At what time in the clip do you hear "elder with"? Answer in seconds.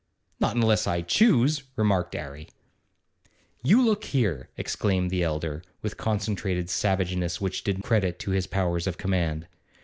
5.21-5.95